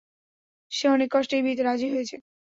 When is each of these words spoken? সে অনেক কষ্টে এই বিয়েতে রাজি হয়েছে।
সে 0.71 0.85
অনেক 0.87 1.09
কষ্টে 1.11 1.35
এই 1.37 1.43
বিয়েতে 1.43 1.63
রাজি 1.63 1.87
হয়েছে। 1.93 2.15